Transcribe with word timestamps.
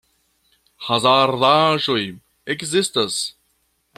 Hazardaĵoj 0.87 1.99
ekzistas. 2.55 3.21